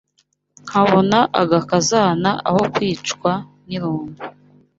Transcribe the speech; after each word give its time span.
Nkabona 0.65 1.17
agakazana 1.41 2.29
Aho 2.47 2.61
kwicwa 2.73 3.31
n’irungu 3.65 4.21